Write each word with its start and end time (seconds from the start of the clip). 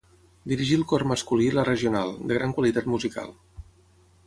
Dirigí 0.51 0.77
el 0.77 0.85
cor 0.91 1.05
masculí 1.11 1.51
La 1.57 1.67
Regional, 1.69 2.15
de 2.33 2.39
gran 2.39 2.57
qualitat 2.59 2.89
musical. 2.95 3.31